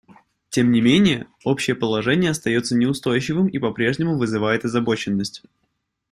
Тем 0.49 0.71
не 0.71 0.81
менее, 0.81 1.27
общее 1.45 1.75
положение 1.75 2.31
остается 2.31 2.75
неустойчивым 2.75 3.45
и 3.47 3.59
по-прежнему 3.59 4.17
вызывает 4.17 4.65
озабоченность. 4.65 5.43